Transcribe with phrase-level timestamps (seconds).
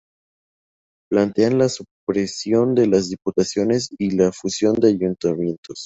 [1.11, 5.79] Plantean la supresión de las Diputaciones y la fusión de Ayuntamientos.